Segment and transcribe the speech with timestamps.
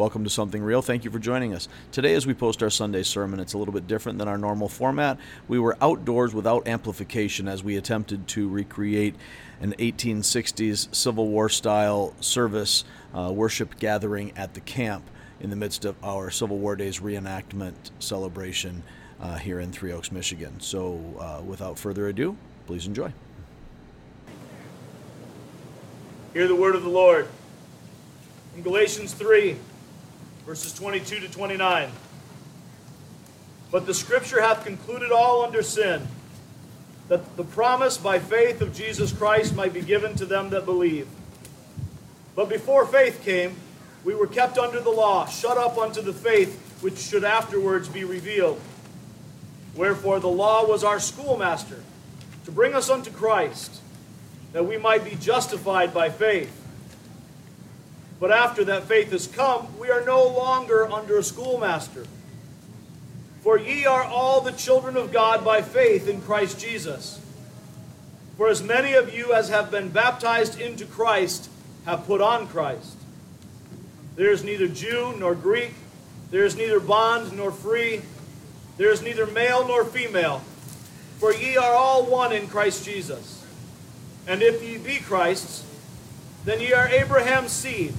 [0.00, 0.80] Welcome to Something Real.
[0.80, 1.68] Thank you for joining us.
[1.92, 4.66] Today, as we post our Sunday sermon, it's a little bit different than our normal
[4.66, 5.18] format.
[5.46, 9.14] We were outdoors without amplification as we attempted to recreate
[9.60, 12.84] an 1860s Civil War style service
[13.14, 15.04] uh, worship gathering at the camp
[15.38, 18.82] in the midst of our Civil War Days reenactment celebration
[19.20, 20.60] uh, here in Three Oaks, Michigan.
[20.60, 23.12] So, uh, without further ado, please enjoy.
[26.32, 27.28] Hear the word of the Lord.
[28.56, 29.56] In Galatians 3,
[30.50, 31.88] verses 22 to 29.
[33.70, 36.08] But the scripture hath concluded all under sin,
[37.06, 41.06] that the promise by faith of Jesus Christ might be given to them that believe.
[42.34, 43.54] But before faith came,
[44.02, 48.02] we were kept under the law, shut up unto the faith which should afterwards be
[48.02, 48.60] revealed.
[49.76, 51.78] Wherefore the law was our schoolmaster,
[52.44, 53.80] to bring us unto Christ,
[54.52, 56.59] that we might be justified by faith.
[58.20, 62.06] But after that faith has come, we are no longer under a schoolmaster.
[63.40, 67.18] For ye are all the children of God by faith in Christ Jesus.
[68.36, 71.48] For as many of you as have been baptized into Christ
[71.86, 72.96] have put on Christ.
[74.16, 75.72] There is neither Jew nor Greek,
[76.30, 78.02] there is neither bond nor free,
[78.76, 80.42] there is neither male nor female,
[81.18, 83.44] for ye are all one in Christ Jesus.
[84.26, 85.64] And if ye be Christ's,
[86.44, 87.94] then ye are Abraham's seed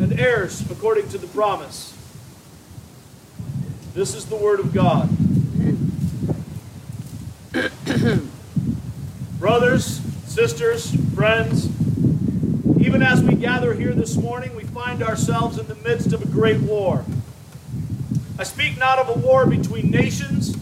[0.00, 1.96] and heirs according to the promise.
[3.94, 5.08] This is the word of God.
[9.38, 11.66] Brothers, sisters, friends,
[12.80, 16.26] even as we gather here this morning, we find ourselves in the midst of a
[16.26, 17.04] great war.
[18.38, 20.56] I speak not of a war between nations,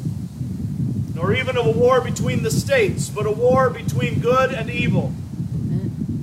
[1.14, 5.14] nor even of a war between the states, but a war between good and evil.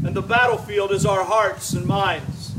[0.09, 2.55] And the battlefield is our hearts and minds.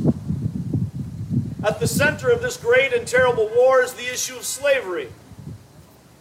[1.65, 5.09] At the center of this great and terrible war is the issue of slavery.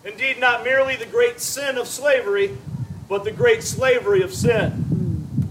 [0.03, 2.57] Indeed, not merely the great sin of slavery,
[3.07, 5.45] but the great slavery of sin.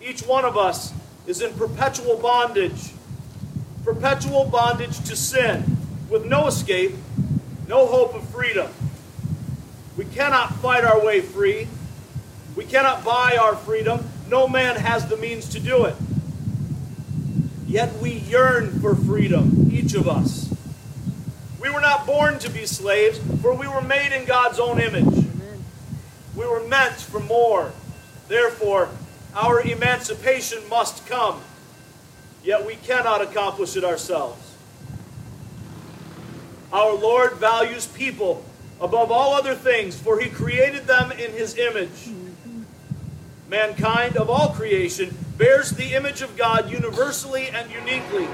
[0.00, 0.94] Each one of us
[1.26, 2.92] is in perpetual bondage,
[3.84, 5.76] perpetual bondage to sin,
[6.08, 6.94] with no escape,
[7.68, 8.72] no hope of freedom.
[9.98, 11.68] We cannot fight our way free.
[12.56, 14.08] We cannot buy our freedom.
[14.32, 15.94] No man has the means to do it.
[17.66, 20.50] Yet we yearn for freedom, each of us.
[21.60, 25.26] We were not born to be slaves, for we were made in God's own image.
[26.34, 27.72] We were meant for more.
[28.28, 28.88] Therefore,
[29.34, 31.42] our emancipation must come.
[32.42, 34.56] Yet we cannot accomplish it ourselves.
[36.72, 38.46] Our Lord values people
[38.80, 42.08] above all other things, for he created them in his image.
[43.52, 48.26] Mankind of all creation bears the image of God universally and uniquely.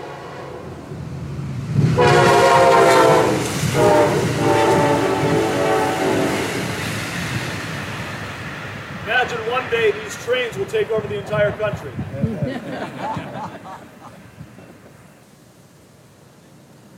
[9.03, 11.91] Imagine one day these trains will take over the entire country.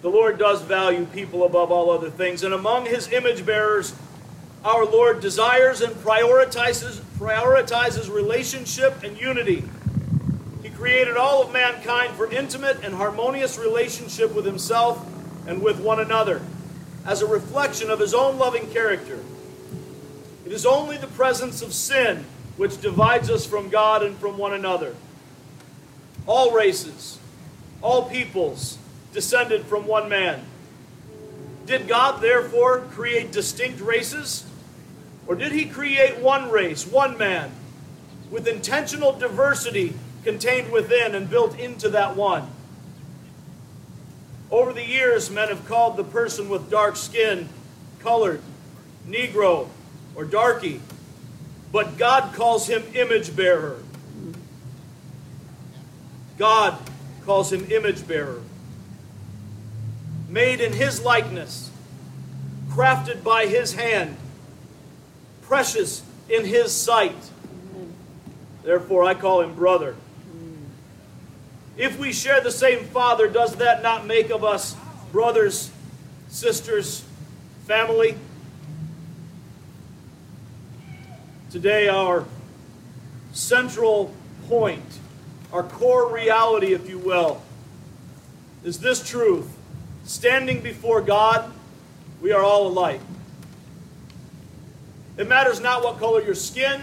[0.03, 3.95] the Lord does value people above all other things, and among his image bearers,
[4.63, 9.63] our Lord desires and prioritizes, prioritizes relationship and unity.
[10.63, 15.07] He created all of mankind for intimate and harmonious relationship with himself
[15.47, 16.41] and with one another,
[17.05, 19.19] as a reflection of his own loving character.
[20.47, 22.25] It is only the presence of sin
[22.57, 24.97] which divides us from God and from one another.
[26.27, 27.19] All races,
[27.83, 28.79] all peoples
[29.13, 30.43] descended from one man.
[31.67, 34.47] Did God therefore create distinct races?
[35.31, 37.53] Or did he create one race, one man,
[38.33, 42.51] with intentional diversity contained within and built into that one?
[44.51, 47.49] Over the years, men have called the person with dark skin
[48.01, 48.43] colored,
[49.07, 49.69] Negro,
[50.17, 50.81] or darky,
[51.71, 53.85] but God calls him image bearer.
[56.39, 56.77] God
[57.25, 58.43] calls him image bearer.
[60.29, 61.71] Made in his likeness,
[62.69, 64.17] crafted by his hand,
[65.51, 67.17] precious in his sight.
[68.63, 69.97] Therefore, I call him brother.
[71.77, 74.77] If we share the same Father, does that not make of us
[75.11, 75.73] brothers,
[76.29, 77.05] sisters,
[77.67, 78.17] family?
[81.51, 82.27] Today, our
[83.33, 84.15] central
[84.47, 85.01] point,
[85.53, 87.43] our core reality, if you will,
[88.63, 89.51] is this truth.
[90.05, 91.53] Standing before God,
[92.23, 93.01] we are all alike.
[95.21, 96.81] It matters not what color your skin,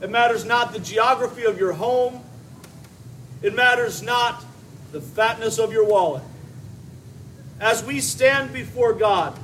[0.00, 2.20] it matters not the geography of your home,
[3.42, 4.44] it matters not
[4.90, 6.24] the fatness of your wallet.
[7.60, 9.38] As we stand before God,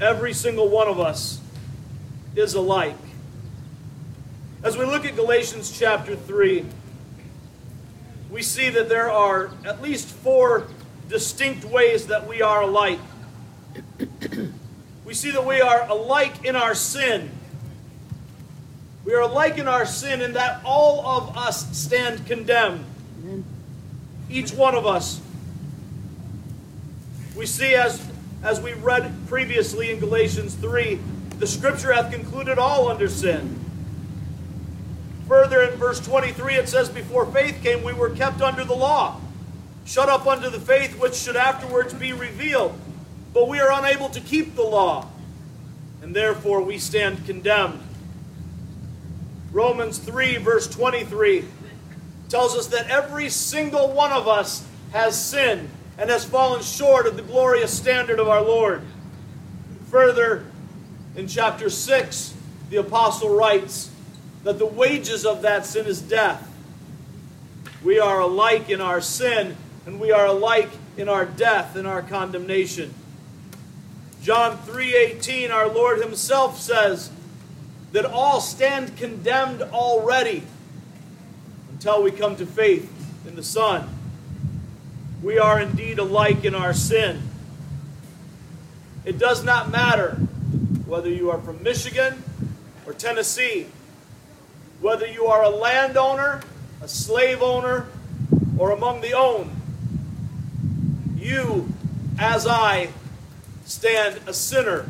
[0.00, 1.40] every single one of us
[2.34, 2.96] is alike.
[4.64, 6.66] As we look at Galatians chapter 3,
[8.32, 10.66] we see that there are at least four
[11.08, 12.98] distinct ways that we are alike.
[15.12, 17.30] We see that we are alike in our sin.
[19.04, 22.82] We are alike in our sin in that all of us stand condemned.
[24.30, 25.20] Each one of us.
[27.36, 28.02] We see as,
[28.42, 30.98] as we read previously in Galatians 3,
[31.38, 33.62] the scripture hath concluded all under sin.
[35.28, 39.20] Further in verse 23, it says, Before faith came, we were kept under the law,
[39.84, 42.74] shut up unto the faith which should afterwards be revealed.
[43.32, 45.08] But we are unable to keep the law,
[46.02, 47.80] and therefore we stand condemned.
[49.52, 51.44] Romans 3, verse 23,
[52.28, 55.68] tells us that every single one of us has sinned
[55.98, 58.82] and has fallen short of the glorious standard of our Lord.
[59.90, 60.44] Further,
[61.16, 62.34] in chapter 6,
[62.70, 63.90] the apostle writes,
[64.44, 66.48] that the wages of that sin is death.
[67.84, 69.56] We are alike in our sin,
[69.86, 72.92] and we are alike in our death and our condemnation.
[74.22, 77.10] John 3:18 our Lord himself says
[77.92, 80.44] that all stand condemned already
[81.72, 82.90] until we come to faith
[83.26, 83.88] in the Son.
[85.22, 87.28] We are indeed alike in our sin.
[89.04, 90.12] It does not matter
[90.86, 92.22] whether you are from Michigan
[92.86, 93.66] or Tennessee
[94.82, 96.40] whether you are a landowner,
[96.82, 97.86] a slave owner,
[98.58, 99.50] or among the owned,
[101.16, 101.72] you,
[102.18, 102.88] as I,
[103.72, 104.86] stand a sinner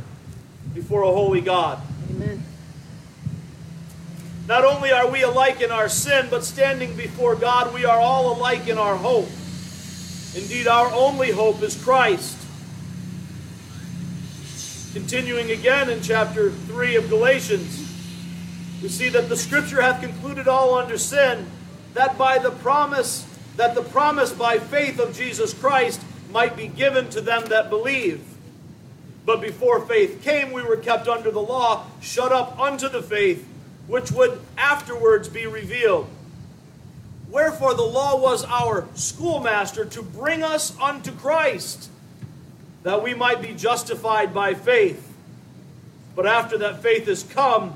[0.75, 1.81] before a holy God.
[2.11, 2.43] Amen.
[4.49, 8.37] Not only are we alike in our sin, but standing before God, we are all
[8.37, 9.29] alike in our hope.
[10.35, 12.37] Indeed, our only hope is Christ.
[14.93, 17.89] Continuing again in chapter 3 of Galatians.
[18.83, 21.47] We see that the scripture hath concluded all under sin,
[21.95, 23.27] that by the promise,
[23.57, 26.01] that the promise by faith of Jesus Christ
[26.33, 28.32] might be given to them that believe.
[29.25, 33.47] But before faith came, we were kept under the law, shut up unto the faith,
[33.87, 36.09] which would afterwards be revealed.
[37.31, 41.89] Wherefore the law was our schoolmaster to bring us unto Christ,
[42.83, 45.09] that we might be justified by faith.
[46.15, 47.75] But after that faith is come,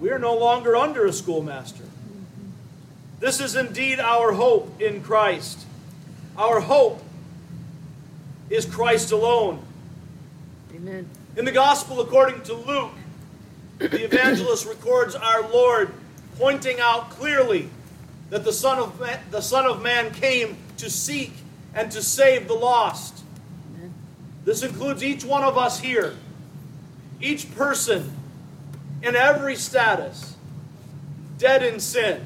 [0.00, 1.84] we are no longer under a schoolmaster.
[3.20, 5.66] This is indeed our hope in Christ.
[6.36, 7.00] Our hope
[8.50, 9.62] is Christ alone.
[10.74, 11.08] Amen.
[11.36, 12.90] In the gospel according to Luke,
[13.78, 15.92] the evangelist records our Lord
[16.36, 17.68] pointing out clearly
[18.30, 21.32] that the Son of Man, the Son of Man came to seek
[21.74, 23.22] and to save the lost.
[23.76, 23.94] Amen.
[24.44, 26.16] This includes each one of us here.
[27.20, 28.10] Each person
[29.00, 30.34] in every status,
[31.38, 32.24] dead in sin,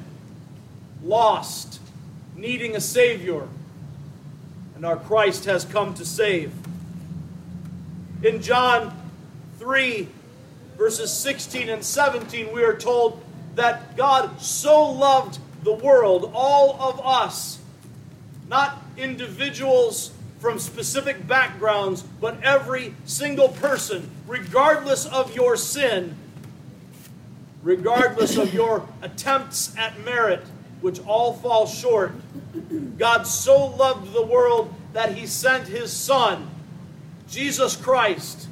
[1.04, 1.80] lost,
[2.34, 3.46] needing a Savior,
[4.74, 6.50] and our Christ has come to save.
[8.22, 9.00] In John
[9.58, 10.08] 3,
[10.76, 13.22] verses 16 and 17, we are told
[13.54, 17.60] that God so loved the world, all of us,
[18.48, 26.16] not individuals from specific backgrounds, but every single person, regardless of your sin,
[27.62, 30.44] regardless of your attempts at merit,
[30.80, 32.12] which all fall short.
[32.98, 36.48] God so loved the world that he sent his Son,
[37.30, 38.48] Jesus Christ,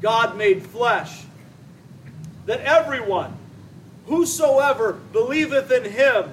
[0.00, 1.24] God made flesh,
[2.46, 3.36] that everyone,
[4.06, 6.30] whosoever believeth in him,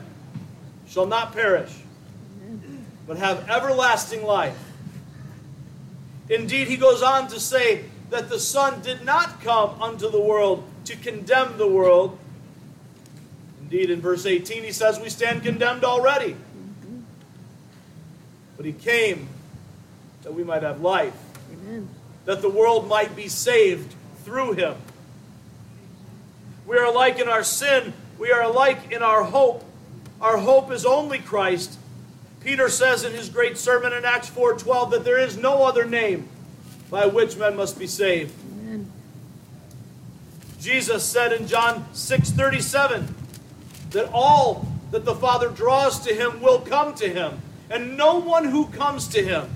[0.87, 1.71] shall not perish,
[3.07, 4.57] but have everlasting life.
[6.29, 10.63] Indeed, he goes on to say that the Son did not come unto the world
[10.85, 12.17] to condemn the world.
[13.61, 16.35] Indeed, in verse 18, he says, We stand condemned already.
[18.57, 19.27] But he came
[20.23, 21.13] that we might have life,
[21.51, 21.89] Amen.
[22.25, 24.75] that the world might be saved through him.
[26.67, 29.63] We are alike in our sin, we are alike in our hope.
[30.21, 31.77] Our hope is only Christ.
[32.41, 36.27] Peter says in his great sermon in Acts 4:12 that there is no other name
[36.89, 38.33] by which men must be saved.
[40.59, 43.15] Jesus said in John 6:37
[43.91, 48.45] that all that the Father draws to him will come to him, and no one
[48.45, 49.49] who comes to him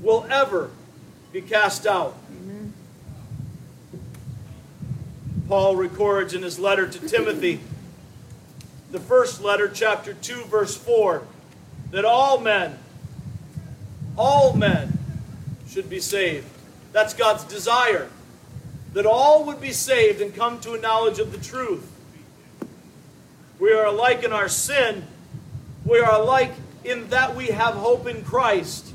[0.00, 0.70] will ever
[1.32, 2.16] be cast out.
[2.30, 2.72] Amen.
[5.48, 7.60] Paul records in his letter to Timothy,
[8.90, 11.22] the first letter, chapter 2, verse 4,
[11.92, 12.78] that all men,
[14.16, 14.98] all men
[15.68, 16.46] should be saved.
[16.92, 18.08] That's God's desire.
[18.92, 21.88] That all would be saved and come to a knowledge of the truth.
[23.60, 25.04] We are alike in our sin.
[25.84, 28.89] We are alike in that we have hope in Christ.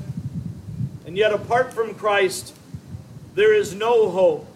[1.16, 2.54] And yet, apart from Christ,
[3.34, 4.46] there is no hope.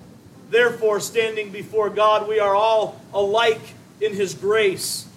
[0.51, 3.63] Therefore, standing before God, we are all alike
[3.99, 5.09] in His grace.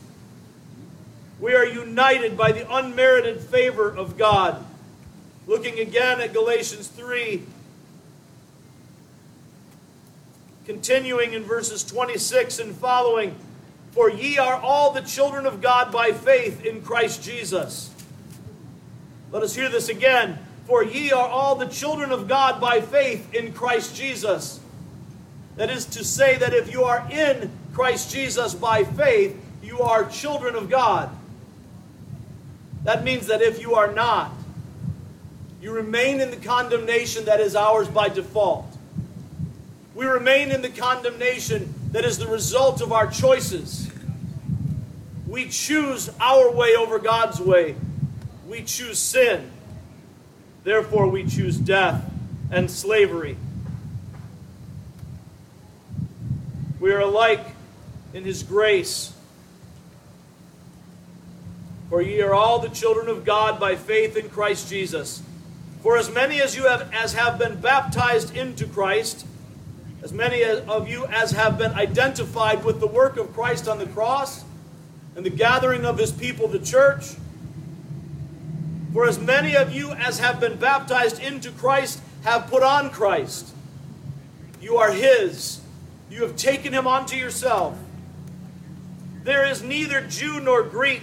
[1.42, 4.66] We are united by the unmerited favor of God.
[5.46, 7.44] Looking again at Galatians 3,
[10.66, 13.36] continuing in verses 26 and following
[13.92, 17.90] For ye are all the children of God by faith in Christ Jesus.
[19.34, 20.40] Let us hear this again.
[20.65, 24.60] For ye are all the children of God by faith in Christ Jesus.
[25.58, 30.05] That is to say, that if you are in Christ Jesus by faith, you are
[30.10, 31.10] children of God.
[32.84, 34.32] That means that if you are not,
[35.62, 38.65] you remain in the condemnation that is ours by default.
[39.96, 43.89] We remain in the condemnation that is the result of our choices.
[45.27, 47.75] We choose our way over God's way.
[48.48, 49.50] We choose sin.
[50.63, 52.10] Therefore, we choose death
[52.50, 53.38] and slavery.
[56.79, 57.46] We are alike
[58.13, 59.13] in His grace.
[61.89, 65.22] For ye are all the children of God by faith in Christ Jesus.
[65.82, 69.25] For as many as you have as have been baptized into Christ,
[70.01, 73.86] as many of you as have been identified with the work of Christ on the
[73.86, 74.43] cross
[75.15, 77.15] and the gathering of his people, the church,
[78.94, 83.54] for as many of you as have been baptized into Christ have put on Christ.
[84.62, 85.60] You are his.
[86.10, 87.78] You have taken him onto yourself.
[89.24, 91.02] There is neither Jew nor Greek.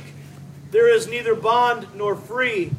[0.70, 2.70] There is neither bond nor free.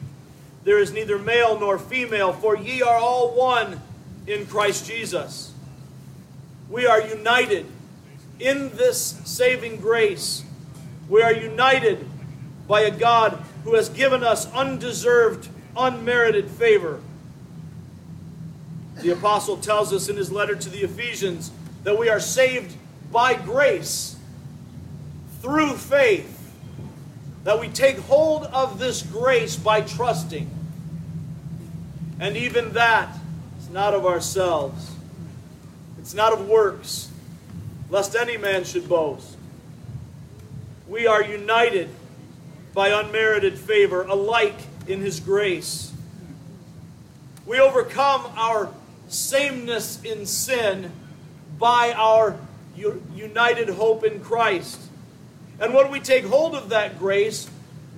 [0.63, 3.81] There is neither male nor female, for ye are all one
[4.27, 5.51] in Christ Jesus.
[6.69, 7.65] We are united
[8.39, 10.43] in this saving grace.
[11.09, 12.07] We are united
[12.67, 16.99] by a God who has given us undeserved, unmerited favor.
[19.01, 21.51] The apostle tells us in his letter to the Ephesians
[21.83, 22.75] that we are saved
[23.11, 24.15] by grace
[25.41, 26.53] through faith,
[27.43, 30.49] that we take hold of this grace by trusting.
[32.19, 33.15] And even that
[33.59, 34.91] is not of ourselves,
[35.97, 37.09] it's not of works,
[37.89, 39.35] lest any man should boast.
[40.87, 41.89] We are united
[42.73, 45.91] by unmerited favor, alike in His grace.
[47.45, 48.71] We overcome our
[49.07, 50.91] sameness in sin
[51.59, 52.37] by our
[53.13, 54.79] united hope in Christ.
[55.59, 57.49] And when we take hold of that grace,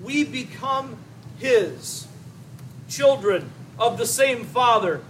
[0.01, 0.98] we become
[1.38, 2.08] His
[2.89, 3.50] children
[3.80, 5.01] of the same Father.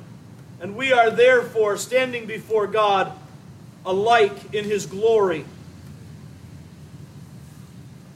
[0.61, 3.11] And we are therefore standing before God
[3.85, 5.45] alike in His glory.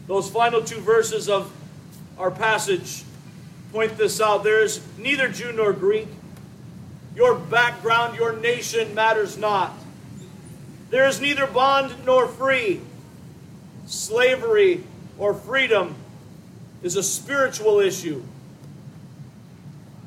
[0.07, 1.51] Those final two verses of
[2.17, 3.03] our passage
[3.73, 4.43] point this out.
[4.43, 6.07] There is neither Jew nor Greek.
[7.15, 9.73] Your background, your nation matters not.
[10.89, 12.79] There is neither bond nor free.
[13.85, 14.83] Slavery
[15.17, 15.95] or freedom
[16.81, 18.23] is a spiritual issue.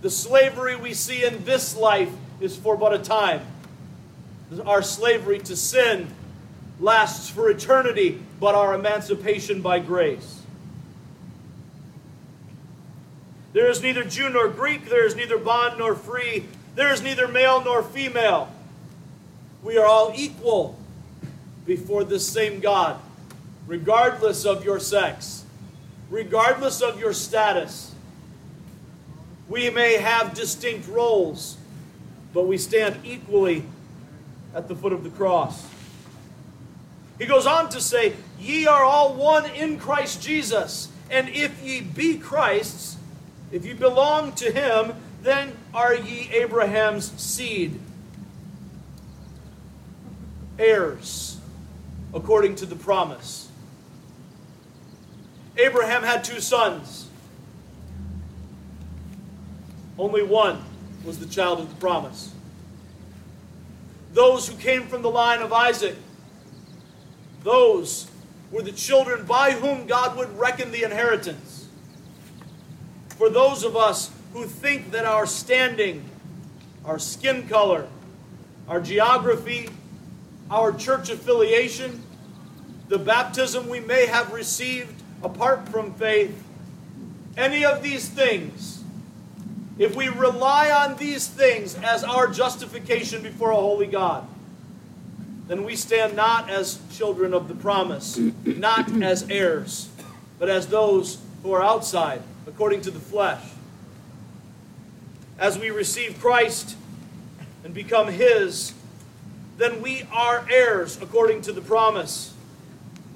[0.01, 3.43] The slavery we see in this life is for but a time.
[4.65, 6.09] Our slavery to sin
[6.81, 10.41] lasts for eternity, but our emancipation by grace.
[13.53, 17.29] There is neither Jew nor Greek, there is neither bond nor free, there is neither
[17.29, 18.53] male nor female.
[19.63, 20.79] We are all equal
[21.67, 22.99] before this same God,
[23.67, 25.45] regardless of your sex,
[26.11, 27.95] regardless of your status.
[29.49, 31.57] We may have distinct roles,
[32.33, 33.65] but we stand equally
[34.55, 35.67] at the foot of the cross.
[37.21, 40.89] He goes on to say, Ye are all one in Christ Jesus.
[41.11, 42.97] And if ye be Christ's,
[43.53, 47.79] if you belong to him, then are ye Abraham's seed,
[50.59, 51.39] heirs,
[52.15, 53.51] according to the promise.
[55.59, 57.07] Abraham had two sons.
[59.99, 60.65] Only one
[61.05, 62.33] was the child of the promise.
[64.15, 65.97] Those who came from the line of Isaac
[67.43, 68.07] those
[68.51, 71.69] were the children by whom God would reckon the inheritance.
[73.17, 76.05] For those of us who think that our standing,
[76.85, 77.87] our skin color,
[78.69, 79.69] our geography,
[80.51, 82.03] our church affiliation,
[82.89, 86.43] the baptism we may have received apart from faith,
[87.37, 88.83] any of these things,
[89.79, 94.27] if we rely on these things as our justification before a holy God,
[95.51, 99.89] then we stand not as children of the promise, not as heirs,
[100.39, 103.43] but as those who are outside, according to the flesh.
[105.41, 106.77] As we receive Christ
[107.65, 108.75] and become His,
[109.59, 112.33] then we are heirs according to the promise.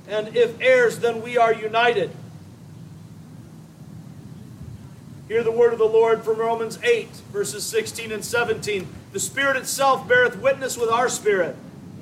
[0.08, 2.10] And if heirs, then we are united.
[5.28, 8.88] Hear the word of the Lord from Romans 8, verses 16 and 17.
[9.12, 11.54] The Spirit itself beareth witness with our spirit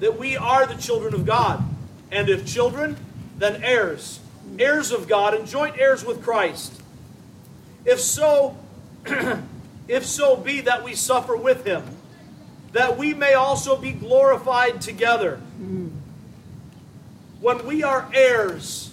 [0.03, 1.63] that we are the children of God.
[2.11, 2.97] And if children,
[3.39, 4.19] then heirs,
[4.59, 6.73] heirs of God, and joint heirs with Christ.
[7.85, 8.57] If so,
[9.89, 11.85] if so be that we suffer with him,
[12.73, 15.37] that we may also be glorified together.
[17.41, 18.93] When we are heirs,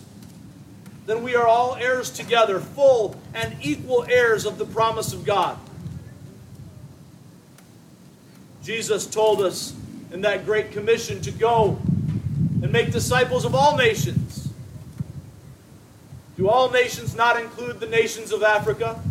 [1.07, 5.57] then we are all heirs together, full and equal heirs of the promise of God.
[8.61, 9.73] Jesus told us
[10.11, 11.79] in that great commission to go
[12.61, 14.49] and make disciples of all nations.
[16.37, 19.01] Do all nations not include the nations of Africa?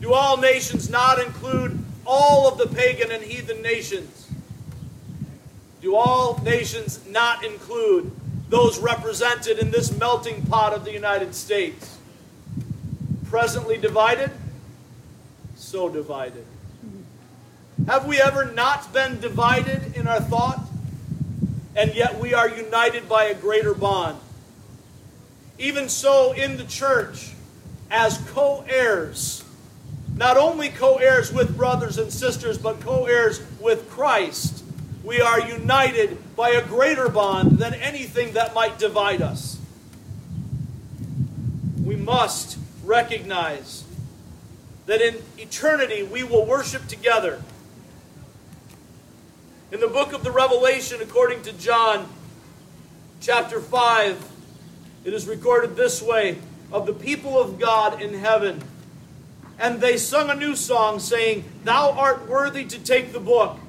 [0.00, 4.28] Do all nations not include all of the pagan and heathen nations?
[5.80, 8.12] Do all nations not include
[8.50, 11.96] those represented in this melting pot of the United States.
[13.24, 14.30] Presently divided,
[15.54, 16.44] so divided.
[17.90, 20.60] Have we ever not been divided in our thought?
[21.74, 24.16] And yet we are united by a greater bond.
[25.58, 27.32] Even so, in the church,
[27.90, 29.42] as co heirs,
[30.14, 34.62] not only co heirs with brothers and sisters, but co heirs with Christ
[35.02, 39.58] we are united by a greater bond than anything that might divide us.
[41.82, 43.82] We must recognize
[44.86, 47.42] that in eternity we will worship together.
[49.72, 52.08] In the book of the Revelation, according to John
[53.20, 54.28] chapter 5,
[55.04, 56.38] it is recorded this way
[56.72, 58.64] of the people of God in heaven.
[59.60, 63.60] And they sung a new song, saying, Thou art worthy to take the book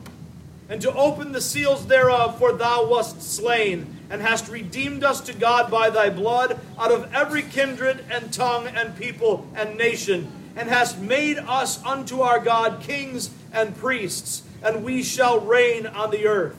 [0.67, 5.33] and to open the seals thereof, for thou wast slain, and hast redeemed us to
[5.33, 10.67] God by thy blood out of every kindred and tongue and people and nation, and
[10.67, 16.27] hast made us unto our God kings and priests, and we shall reign on the
[16.27, 16.57] earth.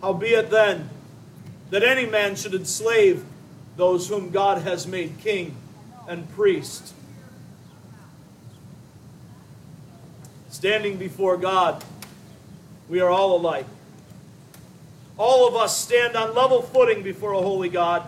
[0.00, 0.90] Howbeit then,
[1.70, 3.24] that any man should enslave
[3.76, 5.56] those whom God has made king
[6.06, 6.94] and priest
[10.54, 11.82] Standing before God,
[12.88, 13.66] we are all alike.
[15.18, 18.06] All of us stand on level footing before a holy God.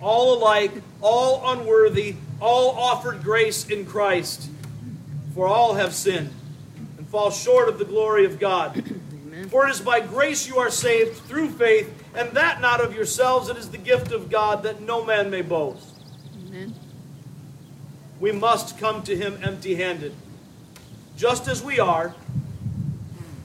[0.00, 4.50] All alike, all unworthy, all offered grace in Christ.
[5.34, 6.30] For all have sinned
[6.98, 8.76] and fall short of the glory of God.
[8.76, 9.48] Amen.
[9.48, 13.48] For it is by grace you are saved through faith, and that not of yourselves,
[13.48, 16.00] it is the gift of God that no man may boast.
[16.46, 16.74] Amen.
[18.20, 20.14] We must come to him empty handed
[21.16, 22.14] just as we are,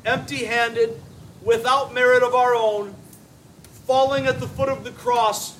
[0.05, 0.99] empty handed,
[1.43, 2.95] without merit of our own,
[3.85, 5.55] falling at the foot of the cross,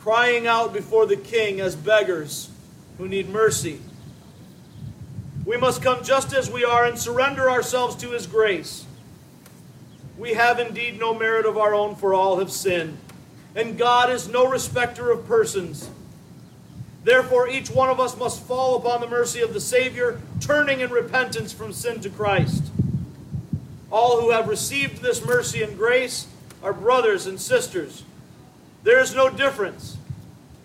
[0.00, 2.48] crying out before the King as beggars
[2.96, 3.80] who need mercy.
[5.50, 8.86] We must come just as we are and surrender ourselves to His grace.
[10.16, 12.98] We have indeed no merit of our own, for all have sinned.
[13.56, 15.90] And God is no respecter of persons.
[17.02, 20.90] Therefore, each one of us must fall upon the mercy of the Savior, turning in
[20.92, 22.70] repentance from sin to Christ.
[23.90, 26.28] All who have received this mercy and grace
[26.62, 28.04] are brothers and sisters.
[28.84, 29.96] There is no difference.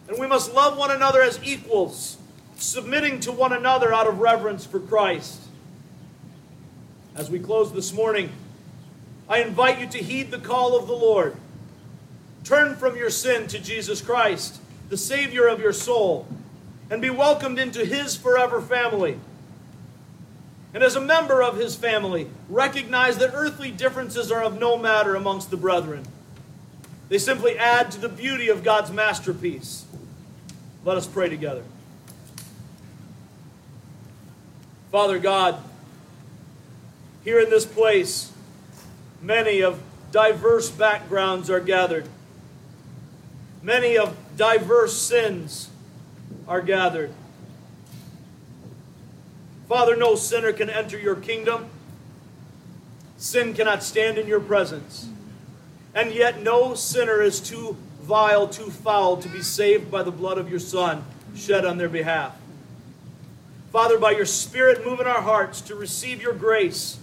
[0.07, 2.17] And we must love one another as equals,
[2.57, 5.41] submitting to one another out of reverence for Christ.
[7.15, 8.29] As we close this morning,
[9.27, 11.35] I invite you to heed the call of the Lord.
[12.43, 16.27] Turn from your sin to Jesus Christ the Savior of your soul,
[16.89, 19.17] and be welcomed into His forever family.
[20.73, 25.15] And as a member of His family, recognize that earthly differences are of no matter
[25.15, 26.05] amongst the brethren.
[27.09, 29.85] They simply add to the beauty of God's masterpiece.
[30.83, 31.63] Let us pray together.
[34.91, 35.61] Father God,
[37.23, 38.31] here in this place,
[39.21, 42.07] many of diverse backgrounds are gathered.
[43.61, 45.69] Many of diverse sins
[46.47, 47.11] are gathered.
[49.67, 51.65] Father, no sinner can enter your kingdom.
[53.17, 55.09] Sin cannot stand in your presence.
[55.95, 60.37] And yet, no sinner is too vile, too foul to be saved by the blood
[60.37, 61.03] of your Son
[61.35, 62.37] shed on their behalf.
[63.75, 66.97] Father, by your Spirit, move in our hearts to receive your grace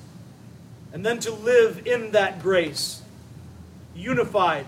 [0.94, 3.02] and then to live in that grace,
[3.94, 4.64] unified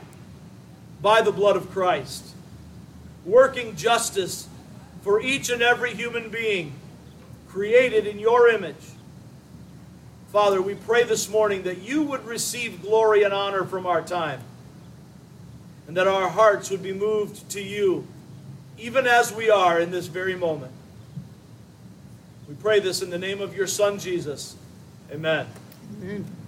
[1.00, 2.34] by the blood of Christ,
[3.24, 4.46] working justice
[5.00, 6.74] for each and every human being
[7.48, 8.84] created in your image.
[10.30, 14.42] Father, we pray this morning that you would receive glory and honor from our time,
[15.88, 18.06] and that our hearts would be moved to you,
[18.76, 20.73] even as we are in this very moment.
[22.48, 24.56] We pray this in the name of your Son, Jesus.
[25.10, 25.46] Amen.
[26.02, 26.43] Amen.